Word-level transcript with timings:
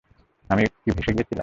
আমি 0.49 0.63
কি 0.75 0.89
ভেসে 0.95 1.11
গিয়েছিলাম? 1.15 1.39